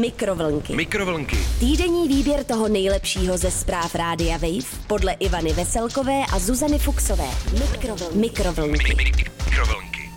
Mikrovlnky. 0.00 0.76
Mikrovlnky. 0.76 1.36
Týdenní 1.60 2.08
výběr 2.08 2.44
toho 2.44 2.68
nejlepšího 2.68 3.38
ze 3.38 3.50
zpráv 3.50 3.94
Rádia 3.94 4.36
Wave 4.36 4.86
podle 4.86 5.12
Ivany 5.12 5.52
Veselkové 5.52 6.22
a 6.32 6.38
Zuzany 6.38 6.78
Fuxové. 6.78 7.24
Mikrovlnky. 7.52 8.18
Mikrovlnky. 8.18 8.94
Mikrovlnky. 8.94 10.10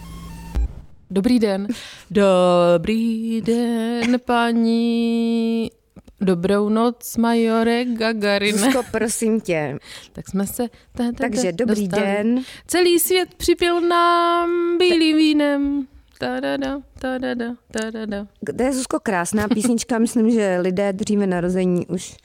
Dobrý 1.11 1.39
den. 1.39 1.67
Dobrý 2.11 3.41
den, 3.41 4.19
paní. 4.25 5.71
Dobrou 6.21 6.69
noc, 6.69 7.17
majore 7.17 7.85
Gagarine. 7.85 8.57
Zuzko, 8.57 8.83
prosím 8.91 9.41
tě. 9.41 9.77
Tak 10.13 10.29
jsme 10.29 10.47
se... 10.47 10.67
Ta, 10.67 11.03
ta, 11.03 11.11
Takže 11.17 11.51
ta, 11.51 11.65
dobrý 11.65 11.87
dostali. 11.87 12.07
den. 12.13 12.43
Celý 12.67 12.99
svět 12.99 13.35
připil 13.35 13.81
nám 13.81 14.77
bílým 14.77 15.17
vínem. 15.17 15.87
Ta-da-da, 16.25 16.81
ta-da-da, 16.99 17.55
ta-da-da. 17.71 18.27
To 18.57 18.63
je 18.63 18.73
Zuzko 18.73 18.99
krásná 18.99 19.47
písnička. 19.47 19.99
Myslím, 19.99 20.31
že 20.31 20.57
lidé 20.61 20.93
dříve 20.93 21.27
narození 21.27 21.87
už 21.87 22.15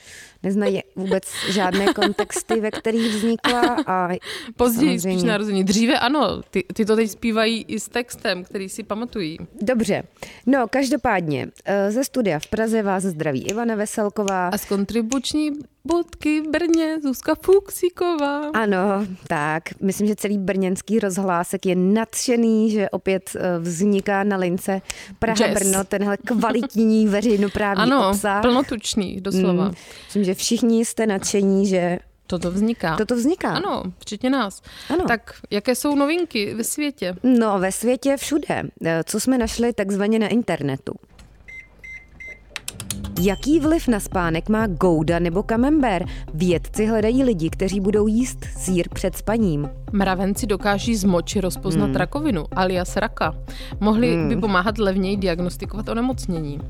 neznají 0.43 0.81
vůbec 0.97 1.23
žádné 1.51 1.95
kontexty, 1.95 2.61
ve 2.61 2.71
kterých 2.71 3.15
vznikla. 3.15 3.77
A 3.87 4.09
Později 4.57 4.91
spíš 4.91 5.03
samozřejmě- 5.03 5.27
narození. 5.27 5.65
Dříve 5.65 5.99
ano, 5.99 6.43
ty, 6.51 6.65
ty 6.75 6.85
to 6.85 6.97
teď 6.97 7.11
zpívají 7.11 7.65
i 7.69 7.81
s 7.81 7.89
textem, 7.89 8.45
který 8.45 8.69
si 8.69 8.83
pamatují. 8.83 9.39
Dobře. 9.63 10.03
No, 10.47 10.69
každopádně 10.69 11.49
eh, 11.65 11.91
ze 11.93 12.05
studia 12.05 12.39
v 12.39 12.47
Praze 12.47 12.83
vás 12.83 13.03
zdraví 13.03 13.43
Ivana 13.43 13.75
Veselková. 13.75 14.49
A 14.49 14.59
z 14.59 14.65
kontribuční 14.65 15.51
budky 15.85 16.41
v 16.41 16.49
Brně 16.49 16.97
Zuzka 17.03 17.35
Fuxíková. 17.45 18.51
Ano, 18.55 18.79
tak. 19.29 19.63
Myslím, 19.83 20.07
že 20.07 20.17
celý 20.17 20.39
brněnský 20.39 20.99
rozhlásek 21.01 21.67
je 21.67 21.75
nadšený, 21.77 22.71
že 22.71 22.91
opět 22.91 23.31
eh, 23.37 23.59
vzniká 23.59 24.25
na 24.25 24.37
lince 24.37 24.83
Praha-Brno 25.19 25.85
tenhle 25.85 26.17
kvalitní 26.17 27.07
veřejnoprávní 27.09 27.83
Ano, 27.83 28.09
obsah. 28.11 28.43
plnotučný, 28.43 29.21
doslova. 29.21 29.65
Mm, 29.65 29.75
myslím, 30.05 30.25
že 30.25 30.35
všichni 30.35 30.85
jste 30.85 31.07
nadšení, 31.07 31.67
že 31.67 31.99
Toto 32.27 32.51
vzniká. 32.51 32.97
toto 32.97 33.15
vzniká. 33.17 33.49
Ano, 33.53 33.83
včetně 33.99 34.31
nás. 34.31 34.63
Ano. 34.91 35.05
Tak 35.09 35.35
jaké 35.51 35.75
jsou 35.75 35.95
novinky 35.95 36.55
ve 36.55 36.65
světě? 36.65 37.15
No, 37.23 37.59
ve 37.59 37.73
světě 37.73 38.17
všude. 38.17 38.63
Eh, 38.85 39.03
Co 39.07 39.21
jsme 39.21 39.39
našli 39.39 39.73
takzvaně 39.73 40.19
na 40.19 40.29
internetu? 40.29 40.93
Jaký 43.23 43.61
vliv 43.61 43.89
na 43.89 44.01
spánek 44.01 44.49
má 44.49 44.67
gouda 44.67 45.19
nebo 45.19 45.43
kamember? 45.43 46.05
Vědci 46.35 46.87
hledají 46.87 47.25
lidi, 47.25 47.51
kteří 47.51 47.81
budou 47.81 48.07
jíst 48.07 48.39
sír 48.57 48.89
před 48.95 49.17
spaním. 49.17 49.69
Mravenci 49.93 50.47
dokáží 50.47 50.97
z 50.97 51.05
moči 51.05 51.41
rozpoznat 51.41 51.87
Hmm. 51.87 51.97
rakovinu, 51.97 52.45
alias 52.57 52.97
raka. 52.97 53.35
Mohli 53.81 54.17
by 54.29 54.37
pomáhat 54.37 54.79
levněji 54.79 55.17
diagnostikovat 55.17 55.89
onemocnění. 55.89 56.61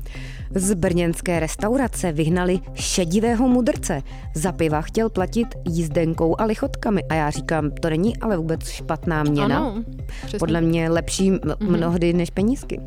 Z 0.55 0.73
brněnské 0.73 1.39
restaurace 1.39 2.11
vyhnali 2.11 2.59
šedivého 2.73 3.47
mudrce. 3.47 4.01
Za 4.35 4.51
piva 4.51 4.81
chtěl 4.81 5.09
platit 5.09 5.47
jízdenkou 5.69 6.35
a 6.41 6.45
lichotkami. 6.45 7.03
A 7.09 7.13
já 7.13 7.29
říkám, 7.29 7.71
to 7.71 7.89
není 7.89 8.17
ale 8.17 8.37
vůbec 8.37 8.69
špatná 8.69 9.23
měna. 9.23 9.57
Ano, 9.57 9.83
přesně. 10.21 10.39
Podle 10.39 10.61
mě 10.61 10.89
lepší 10.89 11.29
m- 11.31 11.39
mnohdy 11.59 12.13
než 12.13 12.29
penízky. 12.29 12.79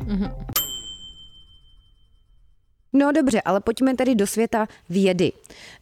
No 2.97 3.11
dobře, 3.11 3.41
ale 3.41 3.59
pojďme 3.61 3.95
tedy 3.95 4.15
do 4.15 4.27
světa 4.27 4.67
vědy. 4.89 5.31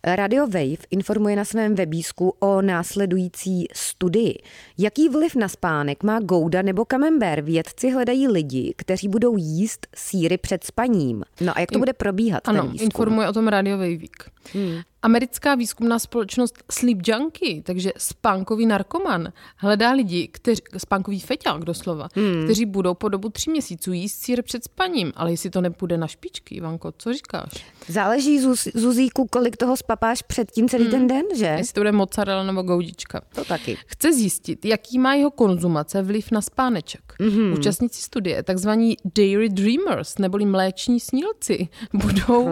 Radio 0.04 0.48
Wave 0.48 0.84
informuje 0.92 1.36
na 1.36 1.46
svém 1.46 1.76
webísku 1.76 2.34
o 2.40 2.62
následující 2.62 3.68
studii. 3.74 4.36
Jaký 4.78 5.10
vliv 5.10 5.36
na 5.36 5.48
spánek 5.48 6.04
má 6.04 6.20
gouda 6.20 6.62
nebo 6.62 6.86
kamembert? 6.86 7.46
Vědci 7.46 7.90
hledají 7.90 8.28
lidi, 8.28 8.74
kteří 8.78 9.08
budou 9.08 9.38
jíst 9.38 9.88
síry 9.96 10.38
před 10.38 10.64
spaním. 10.64 11.24
No 11.42 11.58
a 11.58 11.60
jak 11.60 11.72
to 11.72 11.80
bude 11.80 11.94
probíhat 11.94 12.48
Ano, 12.48 12.62
ten 12.62 12.72
výzkum? 12.72 12.86
informuje 12.86 13.30
o 13.30 13.34
tom 13.34 13.48
rádiový 13.48 13.98
vík. 13.98 14.24
Hmm. 14.54 14.80
Americká 15.04 15.56
výzkumná 15.56 16.00
společnost 16.00 16.64
Sleep 16.72 16.98
Junkie, 17.08 17.62
takže 17.64 17.92
spánkový 17.98 18.66
narkoman, 18.66 19.34
hledá 19.58 19.92
lidi, 19.92 20.28
kteří, 20.28 20.62
spánkový 20.78 21.20
feťák 21.20 21.64
doslova, 21.64 22.08
Hmm. 22.16 22.44
kteří 22.44 22.66
budou 22.66 22.94
po 22.94 23.10
dobu 23.10 23.30
tří 23.30 23.52
měsíců 23.52 23.92
jíst 23.94 24.16
sír 24.24 24.44
před 24.44 24.64
spaním. 24.64 25.14
Ale 25.16 25.32
jestli 25.32 25.50
to 25.50 25.62
nepůjde 25.62 25.98
na 25.98 26.08
špičky, 26.08 26.56
Ivanko, 26.56 26.94
co 26.98 27.14
říkáš? 27.14 27.50
Záleží, 27.88 28.40
Zuz, 28.40 28.68
Zuzíku, 28.76 29.28
kolik 29.28 29.58
toho 29.58 29.78
spapáš 29.78 30.22
předtím 30.22 30.70
celý 30.70 30.88
ten 30.88 31.08
den, 31.08 31.26
že? 31.38 31.46
Jestli 31.46 31.74
to 31.74 31.80
bude 31.80 31.92
mozzarella 31.92 32.44
nebo 32.44 32.62
goudička. 32.62 33.22
To 33.36 33.46
taky. 33.46 33.78
Chce 33.88 34.14
zjistit, 34.14 34.66
jaký 34.66 35.00
má 35.00 35.14
jeho 35.14 35.32
konzumace 35.32 36.02
vliv 36.02 36.32
na 36.32 36.42
spáneček. 36.42 37.02
Mm-hmm. 37.20 37.54
Účastníci 37.54 38.02
studie, 38.02 38.44
takzvaní 38.44 38.98
dairy 39.16 39.50
dreamers, 39.50 40.18
neboli 40.18 40.46
mléční 40.46 41.00
snílci, 41.00 41.68
budou 41.94 42.50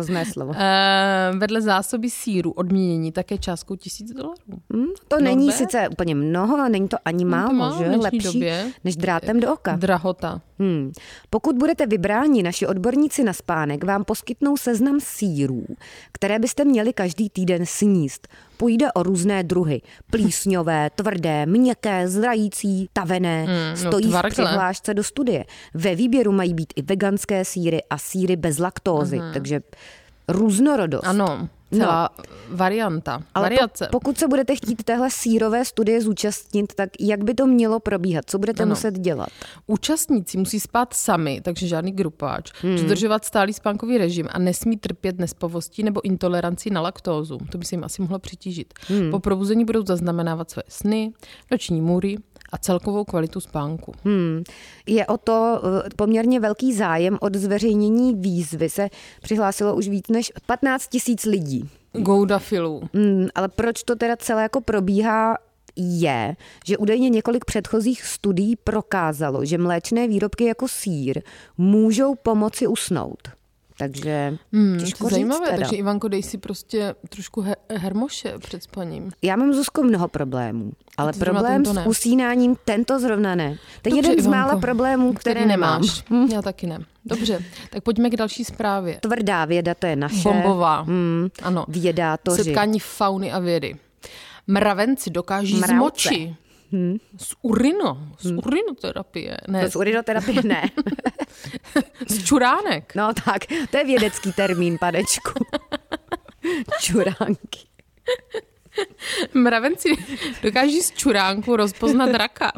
eh, 0.56 1.32
vedle 1.38 1.62
zásoby 1.62 2.10
síru 2.42 2.52
odměnění 2.52 3.12
také 3.12 3.38
částkou 3.38 3.76
tisíc 3.76 4.12
dolarů. 4.12 4.36
Hm, 4.74 4.86
to 5.08 5.20
není 5.20 5.46
Not 5.48 5.56
bad. 5.56 5.58
sice 5.58 5.90
úplně 5.90 6.16
mnoho, 6.16 6.58
ale 6.58 6.70
není 6.70 6.88
to 6.88 6.98
ani 7.06 7.24
No 7.26 7.32
to 7.32 7.38
málo, 7.38 7.54
málo 7.54 7.76
v 7.76 7.78
že? 7.78 7.84
dnešní 7.86 8.02
Lepší 8.04 8.24
době. 8.24 8.72
než 8.84 8.96
drátem 8.96 9.40
do 9.40 9.54
oka. 9.54 9.76
Drahota. 9.76 10.42
Hmm. 10.60 10.92
Pokud 11.30 11.56
budete 11.56 11.86
vybráni, 11.88 12.44
naši 12.44 12.68
odborníci 12.68 13.24
na 13.24 13.34
spánek 13.34 13.84
vám 13.84 14.04
poskytnou 14.04 14.58
seznam 14.58 15.00
sírů, 15.00 15.66
které 16.12 16.40
byste 16.40 16.66
měli 16.66 16.94
každý 16.94 17.30
týden 17.30 17.66
sníst. 17.66 18.28
Půjde 18.58 18.92
o 18.92 19.04
různé 19.04 19.44
druhy. 19.44 19.82
Plísňové, 20.12 20.90
tvrdé, 20.96 21.46
měkké, 21.46 22.08
zrající, 22.08 22.90
tavené. 22.94 23.44
Hmm, 23.44 23.84
no 23.84 23.90
Stojí 23.90 24.08
v 24.08 24.10
tvrdé. 24.12 24.30
přihlášce 24.30 24.94
do 24.94 25.04
studie. 25.04 25.46
Ve 25.74 25.96
výběru 25.96 26.32
mají 26.32 26.54
být 26.54 26.74
i 26.76 26.82
veganské 26.82 27.46
síry 27.46 27.82
a 27.90 27.98
síry 27.98 28.36
bez 28.36 28.58
laktózy. 28.60 29.20
Takže 29.34 29.62
různorodost. 30.28 31.06
Ano, 31.08 31.48
celá 31.78 32.10
varianta, 32.50 33.24
Ale 33.34 33.44
variace. 33.46 33.88
po, 33.92 34.00
pokud 34.00 34.18
se 34.18 34.28
budete 34.28 34.56
chtít 34.56 34.84
téhle 34.84 35.10
sírové 35.12 35.66
studie 35.66 36.02
zúčastnit, 36.02 36.74
tak 36.76 36.90
jak 37.00 37.24
by 37.24 37.34
to 37.34 37.48
mělo 37.48 37.80
probíhat? 37.80 38.26
Co 38.28 38.40
budete 38.40 38.64
Ano. 38.64 38.70
muset 38.70 39.00
dělat? 39.00 39.30
Účastníci 39.68 40.38
musí 40.38 40.60
spát 40.60 40.94
sami, 40.94 41.42
takže 41.42 41.68
žádný 41.68 41.92
grupáč, 41.92 42.52
Hmm. 42.62 42.76
dodržovat 42.76 43.26
stálý 43.26 43.54
spánkový 43.54 43.98
režim 43.98 44.28
a 44.32 44.40
nesmí 44.40 44.78
trpět 44.78 45.20
nespovostí 45.20 45.84
nebo 45.84 46.06
intoleranci 46.06 46.70
na 46.70 46.82
laktózu. 46.82 47.38
To 47.52 47.58
by 47.58 47.66
se 47.66 47.76
jim 47.76 47.84
asi 47.84 48.02
mohlo 48.02 48.20
přitížit. 48.20 48.74
Hmm. 48.88 49.12
Po 49.12 49.20
probuzení 49.20 49.66
budou 49.66 49.86
zaznamenávat 49.86 50.52
své 50.52 50.64
sny, 50.68 51.12
noční 51.52 51.82
můry 51.82 52.18
a 52.52 52.58
celkovou 52.58 53.04
kvalitu 53.04 53.40
spánku. 53.40 53.94
Hmm. 54.04 54.44
Je 54.86 55.06
o 55.06 55.18
to 55.18 55.62
eh, 55.64 55.90
poměrně 55.96 56.40
velký 56.40 56.74
zájem 56.74 57.18
od 57.22 57.36
zveřejnění 57.36 58.16
výzvy. 58.16 58.70
Se 58.70 58.90
přihlásilo 59.22 59.76
už 59.76 59.88
víc 59.88 60.08
než 60.08 60.32
15 60.46 60.88
tisíc 60.88 61.26
lidí. 61.26 61.70
Gouda 61.94 62.40
filů. 62.40 62.82
Hmm, 62.94 63.28
ale 63.36 63.48
proč 63.48 63.84
to 63.84 63.96
teda 63.96 64.18
celé 64.18 64.42
jako 64.42 64.62
probíhá, 64.62 65.38
je, 65.76 66.36
že 66.66 66.78
údajně 66.78 67.10
několik 67.10 67.46
předchozích 67.46 68.04
studií 68.06 68.56
prokázalo, 68.56 69.46
že 69.46 69.58
mléčné 69.58 70.08
výrobky 70.08 70.46
jako 70.46 70.68
sír 70.68 71.22
můžou 71.58 72.16
pomoci 72.16 72.68
usnout. 72.68 73.41
Takže 73.82 74.38
Hmm, 74.54 74.78
těžko 74.80 74.98
to 75.04 75.10
říct 75.10 75.14
zajímavé, 75.14 75.46
teda. 75.46 75.58
takže 75.58 75.76
Ivanko, 75.76 76.08
dej 76.08 76.24
si 76.24 76.38
prostě 76.38 76.96
trošku 77.10 77.42
he- 77.42 77.56
hermoše 77.70 78.34
před 78.40 78.64
spaním. 78.64 79.12
Já 79.22 79.36
mám 79.36 79.54
Zuzko 79.54 79.84
mnoho 79.84 80.08
problémů, 80.08 80.72
ale 80.98 81.14
problém 81.14 81.66
s 81.66 81.86
usínáním 81.88 82.56
tento 82.66 83.00
zrovna 83.00 83.36
ne. 83.36 83.58
To 83.82 83.90
je 83.90 83.96
jeden 83.96 84.12
z 84.12 84.16
Ivanko, 84.26 84.32
mála 84.32 84.60
problémů, 84.62 85.14
které 85.14 85.46
nemám. 85.46 85.82
nemáš. 85.82 86.04
Já 86.34 86.42
taky 86.42 86.68
ne. 86.68 86.80
Dobře, 87.06 87.44
tak 87.70 87.84
pojďme 87.84 88.10
k 88.10 88.16
další 88.16 88.46
zprávě. 88.46 88.98
Tvrdá 89.02 89.46
věda, 89.46 89.74
to 89.74 89.86
je 89.86 89.96
naše. 89.96 90.24
Bombová. 90.30 90.82
Hmm, 90.82 91.28
Ano. 91.44 91.66
vědátoři. 91.68 92.44
Setkání 92.44 92.80
fauny 92.80 93.32
a 93.32 93.40
vědy. 93.40 93.76
Mravenci 94.48 95.10
dokáží 95.10 95.56
Mravce. 95.56 95.74
z 95.76 95.78
moči, 95.78 96.36
z 97.18 97.34
urino, 97.42 98.08
z 98.20 98.32
urinoterapie, 98.32 99.38
ne, 99.48 99.70
Z 99.70 99.76
urinoterapie 99.76 100.42
ne. 100.44 100.62
z 102.08 102.24
čuránek. 102.24 102.96
No 102.96 103.14
tak, 103.26 103.46
to 103.72 103.78
je 103.78 103.84
vědecký 103.86 104.34
termín, 104.34 104.78
panečku. 104.78 105.46
Čuránky. 106.82 107.60
Mravenci 109.34 109.90
dokáží 110.44 110.82
z 110.82 110.92
čuránku 110.92 111.56
rozpoznat 111.56 112.10
raka. 112.14 112.52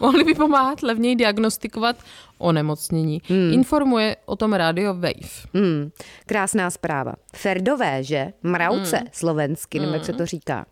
Mohli 0.00 0.24
by 0.24 0.34
pomáhat 0.34 0.82
levněji 0.82 1.16
diagnostikovat 1.16 1.96
onemocnění. 2.38 3.22
Informuje 3.52 4.16
o 4.26 4.36
tom 4.36 4.52
Radio 4.52 4.94
Wave. 4.94 5.48
Hmm, 5.54 5.90
krásná 6.26 6.70
zpráva. 6.70 7.12
Ferdové, 7.36 8.04
že? 8.04 8.32
Mravce, 8.42 9.00
slovensky, 9.12 9.80
nebo 9.80 9.92
jak 9.92 10.04
se 10.04 10.12
to 10.12 10.26
říká. 10.26 10.66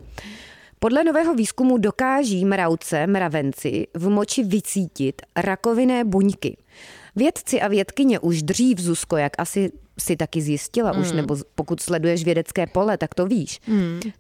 Podle 0.82 1.04
nového 1.04 1.34
výzkumu 1.34 1.78
dokáží 1.78 2.44
mravce, 2.44 3.06
mravenci, 3.06 3.86
v 3.94 4.08
moči 4.08 4.44
vycítit 4.44 5.22
rakovinné 5.36 6.04
buňky. 6.04 6.56
Vědci 7.16 7.60
a 7.60 7.68
vědkyně 7.68 8.18
už 8.18 8.42
dřív, 8.42 8.78
Zuzko, 8.78 9.16
jak 9.16 9.32
asi 9.38 9.72
si 9.98 10.16
taky 10.16 10.40
zjistila 10.40 10.92
už, 10.98 11.12
nebo 11.12 11.36
z- 11.36 11.42
pokud 11.54 11.80
sleduješ 11.80 12.24
vědecké 12.24 12.66
pole, 12.66 12.98
tak 12.98 13.14
to 13.14 13.26
víš. 13.26 13.60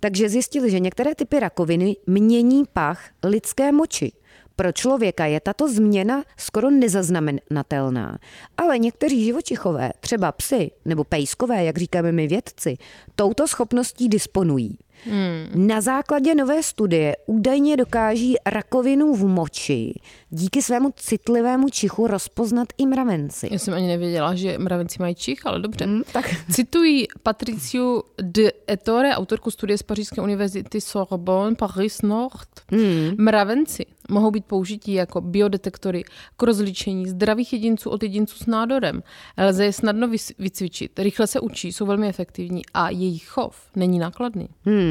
Takže 0.00 0.28
zjistili, 0.28 0.70
že 0.70 0.80
některé 0.80 1.14
typy 1.14 1.40
rakoviny 1.40 1.96
mění 2.06 2.64
pach 2.72 3.08
lidské 3.24 3.72
moči. 3.72 4.12
Pro 4.56 4.72
člověka 4.72 5.26
je 5.26 5.40
tato 5.40 5.68
změna 5.68 6.24
skoro 6.36 6.70
nezaznamenatelná, 6.70 8.18
ale 8.56 8.78
někteří 8.78 9.24
živočichové, 9.24 9.90
třeba 10.00 10.32
psy 10.32 10.70
nebo 10.84 11.04
pejskové, 11.04 11.64
jak 11.64 11.78
říkáme 11.78 12.12
my 12.12 12.26
vědci, 12.26 12.76
touto 13.14 13.48
schopností 13.48 14.08
disponují. 14.08 14.78
Hmm. 15.04 15.66
Na 15.66 15.80
základě 15.80 16.34
nové 16.34 16.62
studie 16.62 17.16
údajně 17.26 17.76
dokáží 17.76 18.36
rakovinu 18.46 19.14
v 19.14 19.26
moči 19.26 19.94
díky 20.30 20.62
svému 20.62 20.92
citlivému 20.96 21.68
čichu 21.68 22.06
rozpoznat 22.06 22.68
i 22.78 22.86
mravenci. 22.86 23.48
Já 23.50 23.58
jsem 23.58 23.74
ani 23.74 23.86
nevěděla, 23.86 24.34
že 24.34 24.58
mravenci 24.58 24.96
mají 25.00 25.14
čich, 25.14 25.46
ale 25.46 25.60
dobře. 25.60 25.84
Hmm, 25.84 26.02
tak. 26.12 26.34
Citují 26.50 27.06
Patriciu 27.22 28.02
de 28.22 28.52
Ettore, 28.70 29.16
autorku 29.16 29.50
studie 29.50 29.78
z 29.78 29.82
Pařížské 29.82 30.22
univerzity 30.22 30.80
Sorbonne, 30.80 31.56
Paris 31.56 32.02
Nord. 32.02 32.48
Hmm. 32.70 33.10
Mravenci 33.18 33.86
mohou 34.08 34.30
být 34.30 34.44
použití 34.44 34.92
jako 34.92 35.20
biodetektory 35.20 36.04
k 36.36 36.42
rozličení 36.42 37.08
zdravých 37.08 37.52
jedinců 37.52 37.90
od 37.90 38.02
jedinců 38.02 38.44
s 38.44 38.46
nádorem. 38.46 39.02
Lze 39.38 39.64
je 39.64 39.72
snadno 39.72 40.08
vycvičit, 40.38 40.98
rychle 40.98 41.26
se 41.26 41.40
učí, 41.40 41.72
jsou 41.72 41.86
velmi 41.86 42.08
efektivní 42.08 42.62
a 42.74 42.90
jejich 42.90 43.28
chov 43.28 43.56
není 43.76 43.98
nákladný. 43.98 44.48
Hmm. 44.64 44.89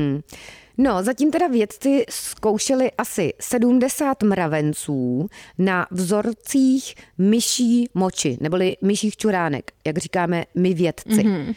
No, 0.81 1.03
zatím 1.03 1.31
teda 1.31 1.47
vědci 1.47 2.05
zkoušeli 2.09 2.91
asi 2.97 3.33
70 3.39 4.23
mravenců 4.23 5.29
na 5.57 5.87
vzorcích 5.91 6.95
myší 7.17 7.89
moči, 7.93 8.37
neboli 8.41 8.77
myších 8.81 9.17
čuránek, 9.17 9.71
jak 9.85 9.97
říkáme 9.97 10.45
my 10.55 10.73
vědci. 10.73 11.09
Mm-hmm. 11.09 11.55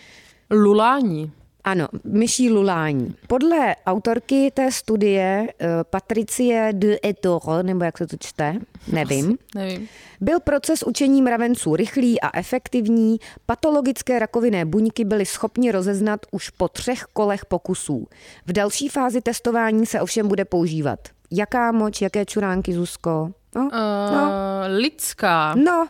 Lulání. 0.50 1.32
Ano, 1.64 1.88
myší 2.04 2.50
lulání. 2.50 3.14
Podle 3.26 3.76
autorky 3.86 4.50
té 4.54 4.72
studie 4.72 5.48
eh, 5.60 5.68
Patricie 5.90 6.68
de 6.72 6.98
Ettore, 7.06 7.62
nebo 7.62 7.84
jak 7.84 7.98
se 7.98 8.06
to 8.06 8.16
čte, 8.20 8.54
nevím, 8.92 9.24
Asi, 9.26 9.36
nevím, 9.54 9.88
byl 10.20 10.40
proces 10.40 10.82
učení 10.82 11.22
mravenců 11.22 11.76
rychlý 11.76 12.20
a 12.20 12.38
efektivní. 12.38 13.18
Patologické 13.46 14.18
rakovinné 14.18 14.64
buňky 14.64 15.04
byly 15.04 15.26
schopni 15.26 15.72
rozeznat 15.72 16.20
už 16.30 16.50
po 16.50 16.68
třech 16.68 17.02
kolech 17.12 17.44
pokusů. 17.46 18.06
V 18.46 18.52
další 18.52 18.88
fázi 18.88 19.20
testování 19.20 19.86
se 19.86 20.00
ovšem 20.00 20.28
bude 20.28 20.44
používat. 20.44 20.98
Jaká 21.30 21.72
moč, 21.72 22.00
jaké 22.00 22.24
čuránky, 22.24 22.72
Zuzko? 22.72 23.30
No, 23.56 23.62
uh, 23.62 23.70
no. 24.14 24.30
Lidská. 24.76 25.54
No, 25.54 25.86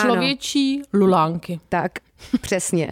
Člověčí 0.00 0.76
ano. 0.76 1.04
lulánky. 1.04 1.60
Tak, 1.68 1.92
přesně. 2.40 2.90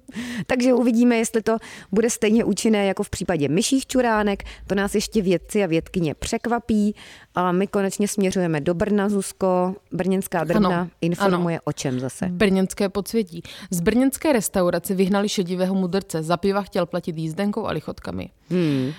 Takže 0.46 0.74
uvidíme, 0.74 1.16
jestli 1.16 1.42
to 1.42 1.56
bude 1.92 2.10
stejně 2.10 2.44
účinné 2.44 2.86
jako 2.86 3.02
v 3.02 3.10
případě 3.10 3.48
myších 3.48 3.86
čuránek. 3.86 4.42
To 4.66 4.74
nás 4.74 4.94
ještě 4.94 5.22
vědci 5.22 5.64
a 5.64 5.66
vědkyně 5.66 6.14
překvapí. 6.14 6.94
A 7.34 7.52
my 7.52 7.66
konečně 7.66 8.08
směřujeme 8.08 8.60
do 8.60 8.74
Brna, 8.74 9.08
Zuzko. 9.08 9.74
Brněnská 9.92 10.44
drna 10.44 10.68
ano, 10.68 10.88
informuje 11.00 11.56
ano. 11.56 11.62
o 11.64 11.72
čem 11.72 12.00
zase. 12.00 12.26
Brněnské 12.28 12.88
podsvětí. 12.88 13.42
Z 13.70 13.80
brněnské 13.80 14.32
restaurace 14.32 14.94
vyhnali 14.94 15.28
šedivého 15.28 15.74
mudrce. 15.74 16.22
Za 16.22 16.36
piva 16.36 16.62
chtěl 16.62 16.86
platit 16.86 17.18
jízdenkou 17.18 17.66
a 17.66 17.70
lichotkami. 17.72 18.30
Hmm. 18.50 18.92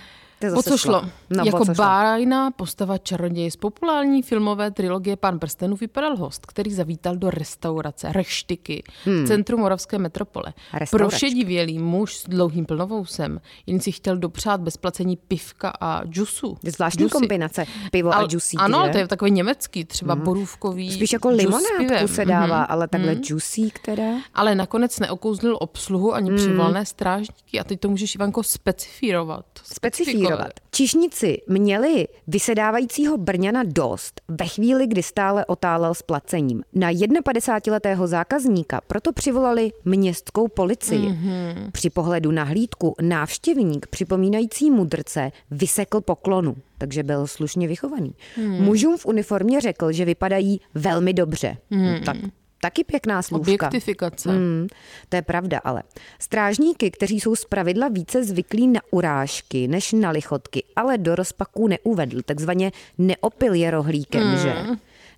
O 0.52 0.64
co 0.64 0.78
šlo? 0.78 1.06
No, 1.30 1.44
jako 1.46 1.66
bájná 1.66 2.52
postava 2.52 2.98
čaroděj 2.98 3.52
z 3.52 3.56
populární 3.56 4.22
filmové 4.22 4.72
trilogie 4.72 5.16
Pán 5.16 5.40
prstenů 5.40 5.76
vypadal 5.76 6.16
host, 6.16 6.46
který 6.46 6.74
zavítal 6.74 7.16
do 7.16 7.30
restaurace 7.30 8.14
Reštiky 8.14 8.84
hmm. 9.06 9.24
v 9.24 9.28
centru 9.28 9.58
moravské 9.58 9.98
metropole. 9.98 10.54
Prošedivělý 10.92 11.80
muž 11.80 12.18
s 12.18 12.24
dlouhým 12.30 12.66
plnovousem, 12.66 13.42
jen 13.66 13.80
si 13.80 13.92
chtěl 13.92 14.18
dopřát 14.18 14.62
bez 14.62 14.78
placení 14.78 15.18
pivka 15.18 15.74
a 15.82 16.06
džusu. 16.06 16.58
Zvláštní 16.64 17.06
džusy. 17.06 17.14
kombinace, 17.14 17.66
pivo 17.92 18.16
Al, 18.16 18.24
a 18.24 18.28
džusí. 18.28 18.58
Ano, 18.58 18.84
že? 18.86 18.92
to 18.92 18.98
je 18.98 19.08
takový 19.08 19.32
německý, 19.32 19.86
třeba 19.86 20.14
hmm. 20.14 20.24
borůvkový 20.24 20.92
Spíš 20.92 21.14
jako 21.14 21.30
limonádku 21.30 22.08
se 22.08 22.26
dává, 22.26 22.58
hmm. 22.58 22.66
ale 22.70 22.88
takhle 22.88 23.12
hmm. 23.12 23.22
džusík 23.22 23.80
teda. 23.80 24.04
Ale 24.34 24.56
nakonec 24.56 25.00
neokouzlil 25.00 25.58
obsluhu 25.60 26.14
ani 26.14 26.30
hmm. 26.30 26.38
přivalné 26.38 26.86
strážníky 26.86 27.60
a 27.60 27.64
teď 27.64 27.80
to 27.80 27.90
můžeš, 27.90 28.16
Ivanko, 28.16 28.44
specifírovat. 28.44 29.46
Specifírovat 29.64 30.33
pokračovat. 30.38 30.70
Čišníci 30.72 31.42
měli 31.48 32.08
vysedávajícího 32.28 33.18
Brňana 33.18 33.64
dost 33.64 34.22
ve 34.28 34.48
chvíli, 34.48 34.88
kdy 34.88 35.04
stále 35.04 35.46
otálel 35.46 35.94
s 35.94 36.02
placením. 36.02 36.64
Na 36.74 36.92
51-letého 36.92 38.08
zákazníka 38.08 38.82
proto 38.88 39.14
přivolali 39.14 39.72
městskou 39.86 40.48
policii. 40.48 41.00
Mm-hmm. 41.00 41.72
Při 41.72 41.90
pohledu 41.90 42.32
na 42.32 42.44
hlídku 42.44 42.96
návštěvník 43.02 43.88
připomínající 43.88 44.72
mudrce 44.72 45.32
vysekl 45.52 46.02
poklonu 46.02 46.56
takže 46.78 47.04
byl 47.04 47.28
slušně 47.28 47.68
vychovaný. 47.68 48.16
Hmm. 48.36 48.62
Mužům 48.62 48.98
v 48.98 49.06
uniformě 49.06 49.62
řekl, 49.62 49.92
že 49.92 50.06
vypadají 50.06 50.62
velmi 50.76 51.14
dobře. 51.14 51.58
Hmm. 51.72 52.04
Tak 52.06 52.18
Taky 52.64 52.84
pěkná 52.84 53.22
slůvka. 53.22 53.68
Objektifikace. 53.68 54.30
Hmm, 54.30 54.68
to 55.10 55.16
je 55.16 55.22
pravda, 55.22 55.62
ale. 55.64 55.84
Strážníky, 56.20 56.92
kteří 56.92 57.20
jsou 57.20 57.36
zpravidla 57.36 57.88
více 57.88 58.24
zvyklí 58.24 58.68
na 58.68 58.82
urážky 58.92 59.68
než 59.68 59.92
na 59.94 60.10
lichotky, 60.10 60.64
ale 60.76 60.98
do 60.98 61.16
rozpaků 61.16 61.68
neuvedl, 61.68 62.22
takzvaně 62.22 62.72
neopil 62.98 63.54
je 63.54 63.72
rohlíkem, 63.72 64.24
hmm. 64.24 64.38
že? 64.38 64.56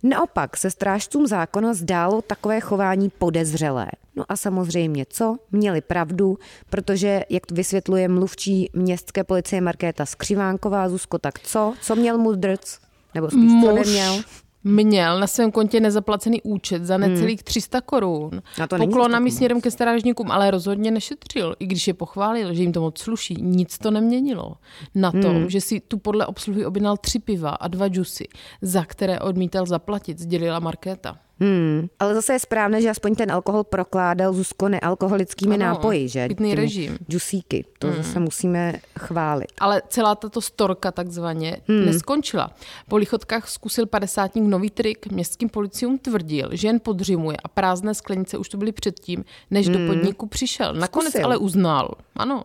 Naopak 0.04 0.58
se 0.58 0.72
strážcům 0.72 1.28
zákona 1.28 1.74
zdálo 1.74 2.22
takové 2.22 2.60
chování 2.60 3.10
podezřelé. 3.10 3.88
No 4.16 4.24
a 4.30 4.36
samozřejmě 4.36 5.06
co? 5.10 5.38
Měli 5.52 5.82
pravdu, 5.82 6.38
protože, 6.70 7.22
jak 7.30 7.46
to 7.46 7.56
vysvětluje 7.56 8.08
mluvčí 8.08 8.70
městské 8.74 9.24
policie 9.24 9.62
Markéta 9.62 10.06
Skřivánková, 10.06 10.90
Zuzko, 10.90 11.18
tak 11.18 11.40
co? 11.40 11.74
Co 11.82 11.96
měl 11.96 12.18
mudrc? 12.18 12.80
Nebo 13.14 13.28
spíš 13.28 13.52
Muž. 13.52 13.64
co 13.66 13.76
neměl? 13.76 14.24
Měl 14.66 15.20
na 15.20 15.28
svém 15.28 15.52
kontě 15.52 15.80
nezaplacený 15.80 16.42
účet 16.42 16.86
za 16.86 16.98
necelých 16.98 17.44
300 17.44 17.82
korun. 17.82 18.42
Poklonami 18.78 19.32
směrem 19.32 19.62
ke 19.62 19.72
strážníkům, 19.72 20.32
ale 20.32 20.52
rozhodně 20.52 20.92
nešetřil, 20.92 21.56
i 21.60 21.66
když 21.66 21.88
je 21.88 21.94
pochválil, 21.94 22.54
že 22.54 22.62
jim 22.62 22.72
to 22.72 22.82
moc 22.82 23.00
sluší. 23.00 23.36
Nic 23.42 23.78
to 23.78 23.92
neměnilo 23.92 24.56
na 24.96 25.12
tom, 25.12 25.36
hmm. 25.36 25.50
že 25.50 25.62
si 25.62 25.80
tu 25.80 25.98
podle 25.98 26.26
obsluhy 26.26 26.66
objednal 26.66 26.98
tři 26.98 27.20
piva 27.20 27.50
a 27.50 27.68
dva 27.68 27.88
džusy, 27.88 28.28
za 28.62 28.86
které 28.86 29.20
odmítal 29.20 29.66
zaplatit, 29.66 30.20
sdělila 30.20 30.60
Markéta. 30.60 31.18
Hmm. 31.40 31.88
Ale 32.00 32.16
zase 32.16 32.34
je 32.34 32.40
správné, 32.40 32.82
že 32.82 32.90
aspoň 32.90 33.16
ten 33.16 33.32
alkohol 33.32 33.64
prokládal 33.64 34.34
Zuzko 34.34 34.70
nealkoholickými 34.70 35.56
ano, 35.56 35.66
nápoji, 35.66 36.10
že? 36.10 36.28
Pitný 36.28 36.56
režim. 36.56 36.98
Džusíky, 37.10 37.66
to 37.80 37.88
hmm. 37.88 37.96
zase 37.96 38.20
musíme 38.20 38.74
chválit. 39.00 39.52
Ale 39.60 39.82
celá 39.90 40.16
tato 40.16 40.42
storka 40.42 40.92
takzvaně 40.92 41.58
hmm. 41.68 41.86
neskončila. 41.86 42.52
Po 42.88 42.98
lichotkách 42.98 43.50
zkusil 43.50 43.86
padesátník 43.86 44.46
nový 44.48 44.70
trik. 44.70 45.12
Městským 45.12 45.50
policium 45.50 45.98
tvrdil, 45.98 46.50
že 46.52 46.68
jen 46.68 46.80
podřimuje 46.80 47.38
a 47.44 47.48
prázdné 47.48 47.94
sklenice 47.94 48.38
už 48.38 48.50
to 48.50 48.58
byly 48.58 48.72
předtím, 48.72 49.26
než 49.52 49.68
hmm. 49.68 49.78
do 49.78 49.94
podniku 49.94 50.28
přišel. 50.28 50.74
Nakonec 50.74 51.10
Zkusil. 51.10 51.26
ale 51.26 51.38
uznal, 51.38 51.96
ano, 52.16 52.44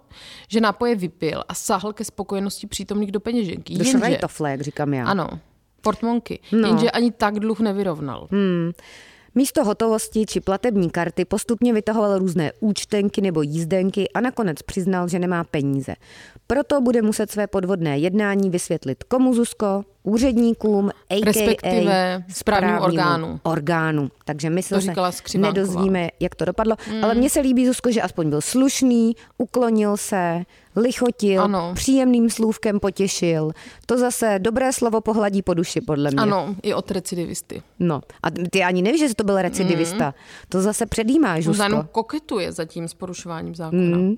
že 0.49 0.61
nápoje 0.61 0.97
vypil 0.97 1.43
a 1.49 1.55
sáhl 1.55 1.93
ke 1.93 2.05
spokojenosti 2.05 2.67
přítomných 2.67 3.13
do 3.13 3.21
peněženky. 3.21 3.75
Do 3.79 3.85
Jenže, 3.85 4.19
jak 4.47 4.61
říkám 4.61 4.95
já. 4.95 5.05
Ano, 5.07 5.29
portmonky, 5.81 6.41
no. 6.53 6.69
jenže 6.69 6.91
ani 6.91 7.13
tak 7.13 7.41
dluh 7.41 7.61
nevyrovnal. 7.61 8.27
Hmm. 8.31 8.73
Místo 9.35 9.65
hotovosti 9.65 10.27
či 10.27 10.41
platební 10.41 10.91
karty 10.91 11.25
postupně 11.25 11.73
vytahoval 11.73 12.19
různé 12.19 12.53
účtenky 12.61 13.21
nebo 13.21 13.43
jízdenky 13.43 14.09
a 14.15 14.21
nakonec 14.21 14.63
přiznal, 14.63 15.09
že 15.09 15.19
nemá 15.19 15.45
peníze. 15.45 15.95
Proto 16.47 16.81
bude 16.81 17.03
muset 17.03 17.31
své 17.31 17.47
podvodné 17.47 17.99
jednání 17.99 18.51
vysvětlit 18.51 19.05
komu 19.05 19.35
Zuzko, 19.35 19.83
úředníkům, 20.03 20.89
a.k.a. 20.89 21.25
respektive 21.25 22.25
správnímu 22.29 22.81
orgánu. 22.81 23.41
orgánu. 23.43 24.11
Takže 24.25 24.51
my 24.51 24.63
se 24.63 24.79
nedozvíme, 25.39 26.09
jak 26.21 26.35
to 26.35 26.45
dopadlo. 26.45 26.77
Hmm. 26.87 27.05
Ale 27.05 27.15
mně 27.15 27.31
se 27.31 27.41
líbí, 27.41 27.67
Zuzko, 27.67 27.93
že 27.93 28.03
aspoň 28.03 28.31
byl 28.31 28.41
slušný, 28.41 29.17
uklonil 29.39 29.97
se, 29.97 30.45
lichotil, 30.77 31.43
ano. 31.43 31.73
příjemným 31.75 32.31
slůvkem 32.31 32.81
potěšil. 32.81 33.51
To 33.87 33.99
zase 33.99 34.39
dobré 34.39 34.73
slovo 34.73 35.01
pohladí 35.01 35.43
po 35.43 35.55
duši, 35.55 35.81
podle 35.81 36.11
mě. 36.11 36.21
Ano, 36.23 36.55
i 36.63 36.75
od 36.75 36.91
recidivisty. 36.91 37.63
No, 37.79 38.01
a 38.23 38.31
ty 38.51 38.63
ani 38.63 38.83
nevíš, 38.83 39.01
že 39.01 39.15
to 39.15 39.25
byl 39.25 39.43
recidivista. 39.43 40.07
Mm. 40.07 40.13
To 40.49 40.61
zase 40.61 40.87
předjímáš, 40.87 41.45
Zuzko. 41.45 41.63
Jenom 41.63 41.89
koketuje 41.93 42.53
zatím 42.53 42.89
s 42.89 42.95
porušováním 42.95 43.55
zákona. 43.55 43.97
Mm. 43.99 44.15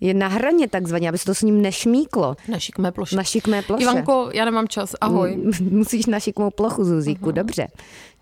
Je 0.00 0.14
na 0.14 0.28
hraně 0.28 0.68
takzvaně, 0.68 1.08
aby 1.08 1.18
se 1.18 1.24
to 1.24 1.34
s 1.34 1.42
ním 1.42 1.62
nešmíklo. 1.62 2.36
Na 2.48 2.58
šikmé 2.58 2.92
ploše. 2.92 3.16
Na 3.16 3.22
šikmé 3.22 3.62
ploše. 3.62 3.82
Ivanko, 3.82 4.30
já 4.32 4.44
nemám 4.44 4.68
čas, 4.68 4.94
ahoj. 5.00 5.15
Musíš 5.70 6.06
na 6.06 6.20
šikmou 6.20 6.50
plochu, 6.50 6.84
Zuzíku, 6.84 7.26
uh-huh. 7.26 7.32
dobře. 7.32 7.68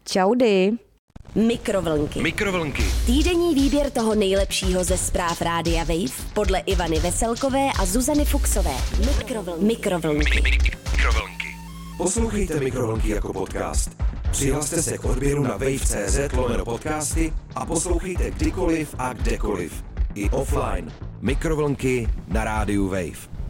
Čaudy. 0.04 0.72
Mikrovlnky. 1.34 2.22
Mikrovlnky. 2.22 2.82
Týdenní 3.06 3.54
výběr 3.54 3.90
toho 3.90 4.14
nejlepšího 4.14 4.84
ze 4.84 4.96
zpráv 4.96 5.42
Rádia 5.42 5.84
Wave 5.84 6.30
podle 6.34 6.58
Ivany 6.58 6.98
Veselkové 6.98 7.68
a 7.80 7.86
Zuzany 7.86 8.24
Fuxové. 8.24 8.74
Mikrovlnky. 9.06 9.64
Mikrovlnky. 9.64 10.42
Mikrovlnky. 10.42 11.56
Poslouchejte 11.96 12.60
Mikrovlnky 12.60 13.08
jako 13.08 13.32
podcast. 13.32 13.90
Přihlaste 14.30 14.82
se 14.82 14.98
k 14.98 15.04
odběru 15.04 15.42
na 15.42 15.56
wave.cz 15.56 16.18
lomeno 16.36 16.64
podcasty 16.64 17.32
a 17.54 17.66
poslouchejte 17.66 18.30
kdykoliv 18.30 18.94
a 18.98 19.12
kdekoliv. 19.12 19.84
I 20.14 20.30
offline. 20.30 20.92
Mikrovlnky 21.20 22.08
na 22.28 22.44
rádiu 22.44 22.88
Wave. 22.88 23.43